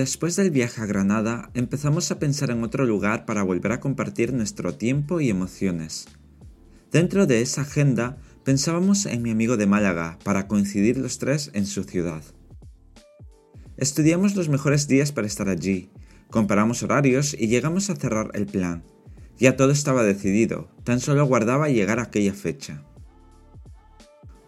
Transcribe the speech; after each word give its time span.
Después 0.00 0.34
del 0.34 0.50
viaje 0.50 0.80
a 0.80 0.86
Granada, 0.86 1.50
empezamos 1.52 2.10
a 2.10 2.18
pensar 2.18 2.50
en 2.50 2.64
otro 2.64 2.86
lugar 2.86 3.26
para 3.26 3.42
volver 3.42 3.72
a 3.72 3.80
compartir 3.80 4.32
nuestro 4.32 4.72
tiempo 4.72 5.20
y 5.20 5.28
emociones. 5.28 6.08
Dentro 6.90 7.26
de 7.26 7.42
esa 7.42 7.60
agenda, 7.60 8.16
pensábamos 8.42 9.04
en 9.04 9.20
mi 9.20 9.30
amigo 9.30 9.58
de 9.58 9.66
Málaga 9.66 10.18
para 10.24 10.48
coincidir 10.48 10.96
los 10.96 11.18
tres 11.18 11.50
en 11.52 11.66
su 11.66 11.84
ciudad. 11.84 12.22
Estudiamos 13.76 14.36
los 14.36 14.48
mejores 14.48 14.88
días 14.88 15.12
para 15.12 15.26
estar 15.26 15.50
allí, 15.50 15.90
comparamos 16.30 16.82
horarios 16.82 17.36
y 17.38 17.48
llegamos 17.48 17.90
a 17.90 17.94
cerrar 17.94 18.30
el 18.32 18.46
plan. 18.46 18.82
Ya 19.36 19.54
todo 19.58 19.70
estaba 19.70 20.02
decidido, 20.02 20.70
tan 20.82 21.00
solo 21.00 21.26
guardaba 21.26 21.68
llegar 21.68 21.98
a 21.98 22.04
aquella 22.04 22.32
fecha. 22.32 22.86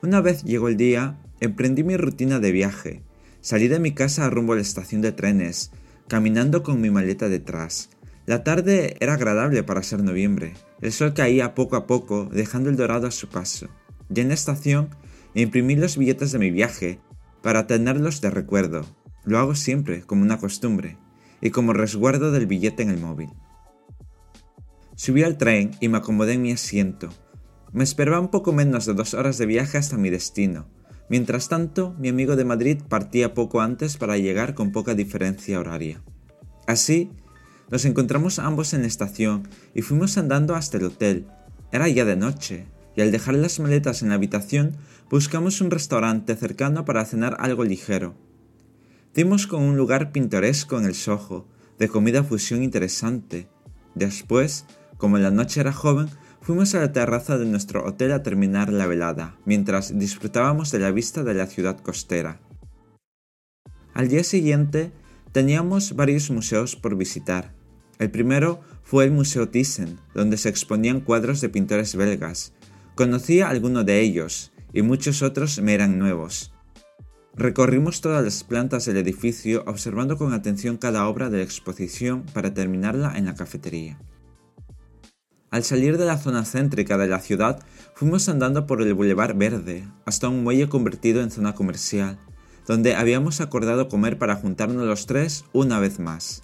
Una 0.02 0.22
vez 0.22 0.44
llegó 0.44 0.69
el 0.69 0.78
día, 0.78 1.20
emprendí 1.41 1.84
mi 1.84 1.98
rutina 1.98 2.41
de 2.41 2.52
viaje. 2.52 3.02
Salí 3.42 3.66
de 3.66 3.80
mi 3.80 3.91
casa 3.91 4.30
rumbo 4.30 4.52
a 4.52 4.56
la 4.56 4.62
estación 4.62 5.01
de 5.01 5.10
trenes, 5.10 5.73
caminando 6.06 6.62
con 6.62 6.80
mi 6.80 6.91
maleta 6.91 7.28
detrás. 7.28 7.91
La 8.24 8.45
tarde 8.45 8.96
era 9.00 9.14
agradable 9.14 9.64
para 9.64 9.83
ser 9.83 10.05
noviembre. 10.05 10.55
El 10.80 10.92
sol 10.92 11.12
caía 11.12 11.56
poco 11.56 11.74
a 11.74 11.88
poco, 11.88 12.28
dejando 12.33 12.70
el 12.70 12.77
dorado 12.77 13.09
a 13.09 13.10
su 13.10 13.28
paso. 13.28 13.66
Y 14.14 14.20
en 14.20 14.28
la 14.28 14.34
estación 14.34 14.91
imprimí 15.34 15.74
los 15.74 15.98
billetes 15.98 16.30
de 16.30 16.38
mi 16.38 16.52
viaje 16.52 17.00
para 17.42 17.66
tenerlos 17.66 18.20
de 18.20 18.31
recuerdo. 18.31 18.86
Lo 19.25 19.41
hago 19.41 19.56
siempre, 19.56 20.03
como 20.03 20.22
una 20.22 20.38
costumbre, 20.38 20.97
y 21.41 21.50
como 21.50 21.72
resguardo 21.72 22.31
del 22.31 22.47
billete 22.47 22.84
en 22.84 22.91
el 22.91 23.00
móvil. 23.00 23.31
Subí 24.94 25.25
al 25.25 25.36
tren 25.36 25.72
y 25.81 25.88
me 25.88 25.98
acomodé 25.98 26.34
en 26.34 26.42
mi 26.42 26.53
asiento. 26.53 27.09
Me 27.72 27.83
esperaba 27.83 28.20
un 28.20 28.31
poco 28.31 28.53
menos 28.53 28.86
de 28.86 28.94
dos 28.94 29.14
horas 29.14 29.36
de 29.36 29.47
viaje 29.47 29.78
hasta 29.78 29.97
mi 29.97 30.11
destino. 30.11 30.69
Mientras 31.12 31.50
tanto, 31.50 31.94
mi 31.98 32.08
amigo 32.08 32.36
de 32.36 32.46
Madrid 32.46 32.78
partía 32.88 33.34
poco 33.34 33.60
antes 33.60 33.98
para 33.98 34.16
llegar 34.16 34.55
con 34.55 34.72
poca 34.72 34.94
diferencia 34.94 35.60
horaria. 35.60 36.00
Así, 36.66 37.10
nos 37.70 37.84
encontramos 37.84 38.38
ambos 38.38 38.72
en 38.72 38.80
la 38.80 38.86
estación 38.86 39.46
y 39.74 39.82
fuimos 39.82 40.16
andando 40.16 40.54
hasta 40.54 40.78
el 40.78 40.84
hotel. 40.84 41.27
Era 41.70 41.86
ya 41.91 42.06
de 42.06 42.16
noche, 42.16 42.64
y 42.96 43.02
al 43.02 43.12
dejar 43.12 43.34
las 43.34 43.60
maletas 43.60 44.00
en 44.00 44.08
la 44.08 44.14
habitación, 44.14 44.78
buscamos 45.10 45.60
un 45.60 45.70
restaurante 45.70 46.34
cercano 46.34 46.86
para 46.86 47.04
cenar 47.04 47.36
algo 47.41 47.62
ligero. 47.62 48.14
Dimos 49.14 49.47
con 49.47 49.62
un 49.62 49.76
lugar 49.76 50.12
pintoresco 50.12 50.78
en 50.78 50.86
el 50.86 50.94
Soho, 50.94 51.47
de 51.78 51.88
comida 51.88 52.24
fusión 52.24 52.62
interesante. 52.62 53.48
Después, 53.94 54.64
como 54.97 55.19
la 55.19 55.30
noche 55.30 55.60
era 55.60 55.74
joven, 55.74 56.08
Fuimos 56.42 56.74
a 56.74 56.80
la 56.80 56.92
terraza 56.92 57.38
de 57.38 57.46
nuestro 57.46 57.86
hotel 57.86 58.10
a 58.10 58.24
terminar 58.24 58.72
la 58.72 58.88
velada, 58.88 59.36
mientras 59.44 59.96
disfrutábamos 59.96 60.72
de 60.72 60.80
la 60.80 60.90
vista 60.90 61.22
de 61.22 61.34
la 61.34 61.46
ciudad 61.46 61.78
costera. 61.78 62.40
Al 63.94 64.08
día 64.08 64.24
siguiente 64.24 64.90
teníamos 65.30 65.94
varios 65.94 66.32
museos 66.32 66.74
por 66.74 66.96
visitar. 66.96 67.54
El 68.00 68.10
primero 68.10 68.60
fue 68.82 69.04
el 69.04 69.12
Museo 69.12 69.50
Thyssen, 69.50 70.00
donde 70.14 70.36
se 70.36 70.48
exponían 70.48 71.00
cuadros 71.00 71.40
de 71.40 71.48
pintores 71.48 71.94
belgas. 71.94 72.54
Conocía 72.96 73.48
algunos 73.48 73.86
de 73.86 74.00
ellos, 74.00 74.52
y 74.72 74.82
muchos 74.82 75.22
otros 75.22 75.62
me 75.62 75.74
eran 75.74 75.96
nuevos. 75.96 76.52
Recorrimos 77.36 78.00
todas 78.00 78.24
las 78.24 78.42
plantas 78.42 78.84
del 78.86 78.96
edificio 78.96 79.62
observando 79.68 80.18
con 80.18 80.32
atención 80.32 80.76
cada 80.76 81.06
obra 81.06 81.30
de 81.30 81.38
la 81.38 81.44
exposición 81.44 82.25
para 82.34 82.52
terminarla 82.52 83.16
en 83.16 83.26
la 83.26 83.36
cafetería. 83.36 83.97
Al 85.52 85.64
salir 85.64 85.98
de 85.98 86.06
la 86.06 86.16
zona 86.16 86.46
céntrica 86.46 86.96
de 86.96 87.06
la 87.06 87.20
ciudad, 87.20 87.62
fuimos 87.94 88.26
andando 88.30 88.66
por 88.66 88.80
el 88.80 88.94
Boulevard 88.94 89.36
Verde 89.36 89.86
hasta 90.06 90.30
un 90.30 90.42
muelle 90.42 90.70
convertido 90.70 91.20
en 91.20 91.30
zona 91.30 91.54
comercial, 91.54 92.18
donde 92.66 92.96
habíamos 92.96 93.42
acordado 93.42 93.90
comer 93.90 94.16
para 94.16 94.36
juntarnos 94.36 94.86
los 94.86 95.04
tres 95.04 95.44
una 95.52 95.78
vez 95.78 95.98
más. 95.98 96.42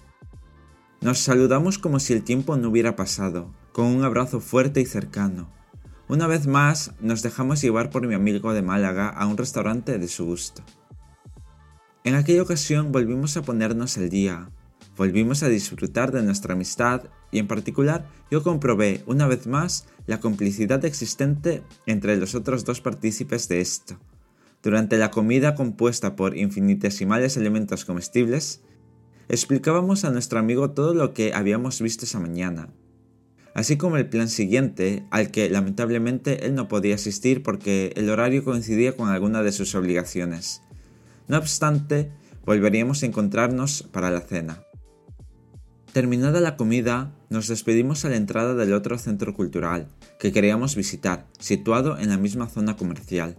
Nos 1.01 1.17
saludamos 1.17 1.79
como 1.79 1.99
si 1.99 2.13
el 2.13 2.23
tiempo 2.23 2.55
no 2.55 2.69
hubiera 2.69 2.95
pasado, 2.95 3.51
con 3.71 3.87
un 3.87 4.03
abrazo 4.03 4.41
fuerte 4.41 4.79
y 4.79 4.85
cercano. 4.85 5.49
Una 6.07 6.27
vez 6.27 6.45
más 6.45 6.93
nos 6.99 7.23
dejamos 7.23 7.63
llevar 7.63 7.89
por 7.89 8.05
mi 8.05 8.13
amigo 8.13 8.53
de 8.53 8.61
Málaga 8.61 9.09
a 9.09 9.25
un 9.25 9.37
restaurante 9.37 9.97
de 9.97 10.07
su 10.07 10.25
gusto. 10.25 10.61
En 12.03 12.13
aquella 12.13 12.43
ocasión 12.43 12.91
volvimos 12.91 13.35
a 13.37 13.41
ponernos 13.41 13.97
el 13.97 14.11
día, 14.11 14.51
volvimos 14.95 15.41
a 15.41 15.49
disfrutar 15.49 16.11
de 16.11 16.21
nuestra 16.21 16.53
amistad 16.53 17.09
y 17.31 17.39
en 17.39 17.47
particular 17.47 18.07
yo 18.31 18.43
comprobé 18.43 19.03
una 19.05 19.27
vez 19.27 19.47
más 19.47 19.85
la 20.07 20.19
complicidad 20.19 20.83
existente 20.85 21.63
entre 21.85 22.17
los 22.17 22.35
otros 22.35 22.65
dos 22.65 22.81
partícipes 22.81 23.47
de 23.47 23.61
esto. 23.61 23.97
Durante 24.61 24.97
la 24.97 25.11
comida 25.11 25.55
compuesta 25.55 26.15
por 26.15 26.35
infinitesimales 26.37 27.37
elementos 27.37 27.85
comestibles, 27.85 28.61
explicábamos 29.29 30.03
a 30.03 30.11
nuestro 30.11 30.39
amigo 30.39 30.71
todo 30.71 30.93
lo 30.93 31.13
que 31.13 31.33
habíamos 31.33 31.81
visto 31.81 32.05
esa 32.05 32.19
mañana, 32.19 32.69
así 33.53 33.77
como 33.77 33.97
el 33.97 34.09
plan 34.09 34.27
siguiente, 34.27 35.05
al 35.11 35.31
que 35.31 35.49
lamentablemente 35.49 36.45
él 36.45 36.55
no 36.55 36.67
podía 36.67 36.95
asistir 36.95 37.41
porque 37.43 37.93
el 37.95 38.09
horario 38.09 38.43
coincidía 38.43 38.95
con 38.95 39.09
alguna 39.09 39.43
de 39.43 39.51
sus 39.51 39.75
obligaciones. 39.75 40.61
No 41.27 41.37
obstante, 41.37 42.11
volveríamos 42.45 43.03
a 43.03 43.05
encontrarnos 43.05 43.83
para 43.83 44.09
la 44.09 44.21
cena. 44.21 44.63
Terminada 45.93 46.39
la 46.39 46.55
comida, 46.55 47.11
nos 47.31 47.47
despedimos 47.47 48.05
a 48.05 48.09
la 48.09 48.15
entrada 48.15 48.53
del 48.53 48.73
otro 48.73 48.99
centro 48.99 49.33
cultural 49.33 49.87
que 50.19 50.31
queríamos 50.31 50.75
visitar, 50.75 51.25
situado 51.39 51.97
en 51.97 52.09
la 52.09 52.17
misma 52.17 52.47
zona 52.47 52.77
comercial. 52.77 53.35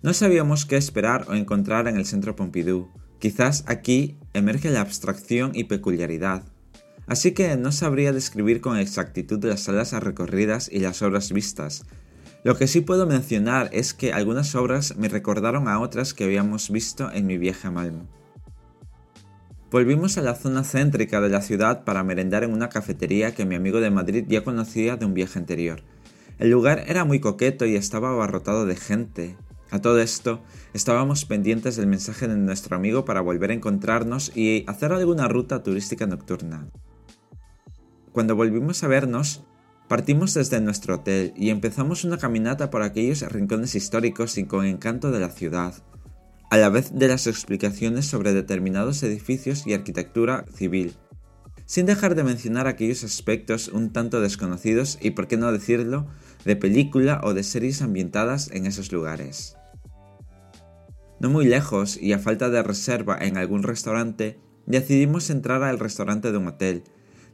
No 0.00 0.14
sabíamos 0.14 0.66
qué 0.66 0.76
esperar 0.76 1.26
o 1.28 1.34
encontrar 1.34 1.88
en 1.88 1.96
el 1.96 2.06
centro 2.06 2.36
Pompidou. 2.36 2.88
Quizás 3.18 3.64
aquí 3.66 4.16
emerge 4.34 4.70
la 4.70 4.82
abstracción 4.82 5.50
y 5.52 5.64
peculiaridad. 5.64 6.44
Así 7.08 7.32
que 7.32 7.56
no 7.56 7.72
sabría 7.72 8.12
describir 8.12 8.60
con 8.60 8.76
exactitud 8.76 9.44
las 9.44 9.62
salas 9.62 9.92
recorridas 9.92 10.70
y 10.72 10.78
las 10.78 11.02
obras 11.02 11.32
vistas. 11.32 11.86
Lo 12.44 12.56
que 12.56 12.68
sí 12.68 12.82
puedo 12.82 13.04
mencionar 13.04 13.68
es 13.72 13.94
que 13.94 14.12
algunas 14.12 14.54
obras 14.54 14.96
me 14.96 15.08
recordaron 15.08 15.66
a 15.66 15.80
otras 15.80 16.14
que 16.14 16.22
habíamos 16.22 16.70
visto 16.70 17.10
en 17.10 17.26
mi 17.26 17.36
viaje 17.36 17.66
a 17.66 17.72
Malmo. 17.72 18.06
Volvimos 19.70 20.16
a 20.16 20.22
la 20.22 20.34
zona 20.34 20.64
céntrica 20.64 21.20
de 21.20 21.28
la 21.28 21.42
ciudad 21.42 21.84
para 21.84 22.02
merendar 22.02 22.42
en 22.42 22.54
una 22.54 22.70
cafetería 22.70 23.34
que 23.34 23.44
mi 23.44 23.54
amigo 23.54 23.80
de 23.80 23.90
Madrid 23.90 24.24
ya 24.26 24.42
conocía 24.42 24.96
de 24.96 25.04
un 25.04 25.12
viaje 25.12 25.38
anterior. 25.38 25.82
El 26.38 26.50
lugar 26.50 26.84
era 26.86 27.04
muy 27.04 27.20
coqueto 27.20 27.66
y 27.66 27.76
estaba 27.76 28.08
abarrotado 28.08 28.64
de 28.64 28.76
gente. 28.76 29.36
A 29.70 29.80
todo 29.80 30.00
esto, 30.00 30.40
estábamos 30.72 31.26
pendientes 31.26 31.76
del 31.76 31.86
mensaje 31.86 32.26
de 32.26 32.36
nuestro 32.36 32.76
amigo 32.76 33.04
para 33.04 33.20
volver 33.20 33.50
a 33.50 33.54
encontrarnos 33.54 34.34
y 34.34 34.64
hacer 34.66 34.90
alguna 34.90 35.28
ruta 35.28 35.62
turística 35.62 36.06
nocturna. 36.06 36.70
Cuando 38.12 38.36
volvimos 38.36 38.82
a 38.84 38.88
vernos, 38.88 39.44
partimos 39.86 40.32
desde 40.32 40.62
nuestro 40.62 40.94
hotel 40.94 41.34
y 41.36 41.50
empezamos 41.50 42.04
una 42.04 42.16
caminata 42.16 42.70
por 42.70 42.80
aquellos 42.80 43.20
rincones 43.20 43.74
históricos 43.74 44.38
y 44.38 44.44
con 44.44 44.64
encanto 44.64 45.10
de 45.10 45.20
la 45.20 45.28
ciudad 45.28 45.74
a 46.50 46.56
la 46.56 46.68
vez 46.70 46.94
de 46.94 47.08
las 47.08 47.26
explicaciones 47.26 48.06
sobre 48.06 48.32
determinados 48.32 49.02
edificios 49.02 49.66
y 49.66 49.74
arquitectura 49.74 50.46
civil, 50.54 50.94
sin 51.66 51.84
dejar 51.84 52.14
de 52.14 52.24
mencionar 52.24 52.66
aquellos 52.66 53.04
aspectos 53.04 53.68
un 53.68 53.92
tanto 53.92 54.20
desconocidos 54.20 54.98
y, 55.02 55.10
por 55.10 55.28
qué 55.28 55.36
no 55.36 55.52
decirlo, 55.52 56.06
de 56.44 56.56
película 56.56 57.20
o 57.22 57.34
de 57.34 57.42
series 57.42 57.82
ambientadas 57.82 58.50
en 58.52 58.64
esos 58.64 58.90
lugares. 58.92 59.56
No 61.20 61.28
muy 61.28 61.44
lejos 61.44 62.00
y 62.00 62.12
a 62.12 62.18
falta 62.18 62.48
de 62.48 62.62
reserva 62.62 63.18
en 63.20 63.36
algún 63.36 63.62
restaurante, 63.62 64.38
decidimos 64.66 65.30
entrar 65.30 65.62
al 65.62 65.78
restaurante 65.78 66.32
de 66.32 66.38
un 66.38 66.46
hotel, 66.46 66.84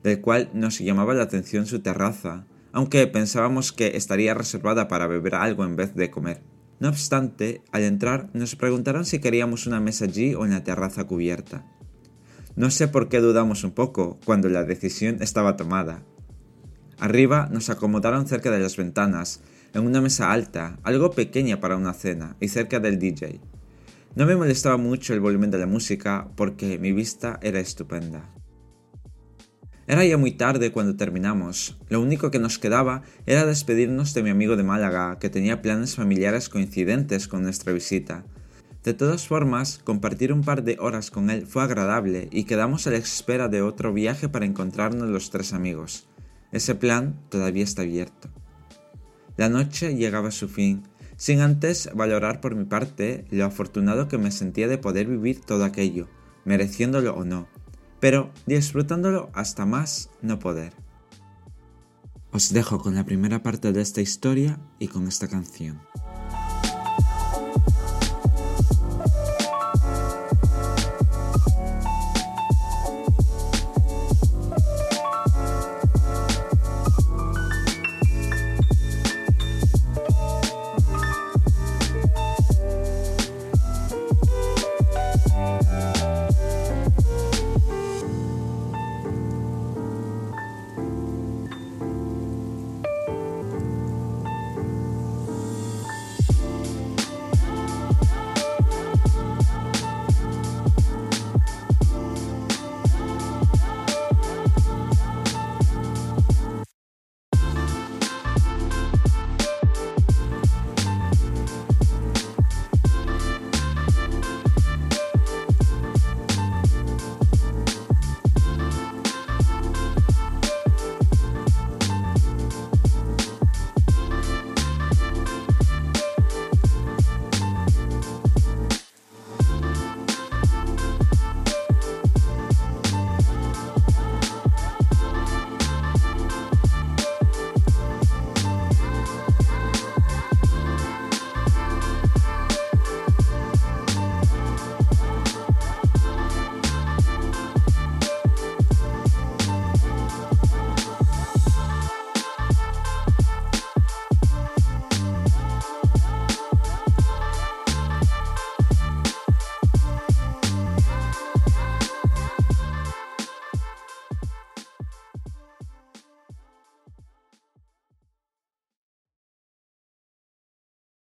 del 0.03 0.21
cual 0.21 0.51
nos 0.55 0.81
llamaba 0.81 1.15
la 1.15 1.25
atención 1.25 1.67
su 1.67 1.81
terraza, 1.81 2.47
aunque 2.73 3.07
pensábamos 3.07 3.73
que 3.73 3.97
estaría 3.97 4.35
reservada 4.35 4.89
para 4.89 5.07
beber 5.07 5.37
algo 5.37 5.65
en 5.65 5.77
vez 5.77 5.95
de 5.95 6.11
comer. 6.11 6.43
No 6.85 6.91
obstante, 6.91 7.63
al 7.73 7.83
entrar 7.83 8.29
nos 8.35 8.57
preguntaron 8.57 9.07
si 9.07 9.19
queríamos 9.19 9.67
una 9.67 9.81
mesa 9.81 10.05
allí 10.05 10.35
o 10.35 10.45
en 10.45 10.51
la 10.51 10.65
terraza 10.65 11.05
cubierta. 11.05 11.65
No 12.57 12.71
sé 12.71 12.89
por 12.89 13.09
qué 13.09 13.21
dudamos 13.21 13.65
un 13.65 13.71
poco 13.71 14.21
cuando 14.27 14.51
la 14.51 14.65
decisión 14.65 15.23
estaba 15.23 15.57
tomada. 15.57 16.03
Arriba 16.99 17.49
nos 17.51 17.71
acomodaron 17.71 18.27
cerca 18.27 18.51
de 18.51 18.59
las 18.59 18.77
ventanas, 18.77 19.41
en 19.73 19.87
una 19.87 20.03
mesa 20.03 20.31
alta, 20.31 20.79
algo 20.83 21.13
pequeña 21.13 21.59
para 21.59 21.79
una 21.79 21.95
cena, 21.95 22.37
y 22.39 22.49
cerca 22.49 22.81
del 22.81 22.99
DJ. 22.99 23.41
No 24.15 24.27
me 24.27 24.37
molestaba 24.37 24.77
mucho 24.77 25.15
el 25.15 25.21
volumen 25.21 25.51
de 25.51 25.61
la 25.61 25.67
música 25.67 26.29
porque 26.37 26.79
mi 26.79 26.93
vista 26.93 27.41
era 27.41 27.61
estupenda. 27.61 28.29
Era 29.87 30.05
ya 30.05 30.17
muy 30.17 30.33
tarde 30.33 30.73
cuando 30.73 30.97
terminamos. 30.97 31.77
Lo 31.91 32.01
único 32.01 32.31
que 32.31 32.39
nos 32.39 32.59
quedaba 32.59 33.03
era 33.27 33.45
despedirnos 33.45 34.15
de 34.15 34.23
mi 34.23 34.31
amigo 34.31 34.57
de 34.57 34.63
Málaga, 34.63 35.19
que 35.19 35.29
tenía 35.29 35.61
planes 35.61 35.97
familiares 35.97 36.49
coincidentes 36.49 37.29
con 37.29 37.43
nuestra 37.43 37.73
visita. 37.73 38.25
De 38.83 38.95
todas 38.95 39.27
formas, 39.27 39.81
compartir 39.85 40.33
un 40.33 40.43
par 40.43 40.63
de 40.63 40.77
horas 40.81 41.11
con 41.11 41.31
él 41.31 41.47
fue 41.47 41.63
agradable 41.63 42.29
y 42.31 42.45
quedamos 42.45 42.87
a 42.87 42.91
la 42.91 42.97
espera 42.97 43.49
de 43.49 43.63
otro 43.63 43.93
viaje 43.93 44.29
para 44.29 44.47
encontrarnos 44.47 45.09
los 45.09 45.31
tres 45.31 45.53
amigos. 45.53 46.07
Ese 46.53 46.75
plan 46.75 47.19
todavía 47.29 47.65
está 47.65 47.83
abierto. 47.83 48.29
La 49.37 49.49
noche 49.49 49.97
llegaba 49.97 50.29
a 50.29 50.33
su 50.33 50.49
fin, 50.49 50.83
sin 51.17 51.41
antes 51.41 51.91
valorar 51.95 52.41
por 52.41 52.55
mi 52.55 52.65
parte 52.65 53.25
lo 53.31 53.45
afortunado 53.45 54.09
que 54.09 54.19
me 54.19 54.31
sentía 54.31 54.69
de 54.69 54.79
poder 54.79 55.07
vivir 55.07 55.41
todo 55.41 55.65
aquello, 55.65 56.09
mereciéndolo 56.45 57.15
o 57.15 57.25
no, 57.25 57.49
pero 58.05 58.31
disfrutándolo 58.45 59.31
hasta 59.33 59.65
más 59.65 60.11
no 60.21 60.39
poder. 60.39 60.75
Os 62.33 62.53
dejo 62.53 62.79
con 62.79 62.95
la 62.95 63.07
primera 63.07 63.43
parte 63.43 63.73
de 63.73 63.81
esta 63.81 64.03
historia 64.03 64.61
y 64.79 64.89
con 64.89 65.09
esta 65.09 65.27
canción. 65.27 65.81